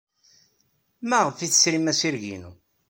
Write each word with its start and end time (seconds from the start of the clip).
Maɣef 1.09 1.37
ay 1.37 1.49
tesrim 1.49 1.91
assireg-inu? 1.91 2.51